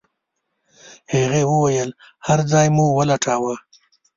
هغې 1.13 1.43
وويل 1.51 1.89
هر 2.27 2.39
ځای 2.51 2.67
مو 2.75 2.85
ولټاوه. 2.97 3.55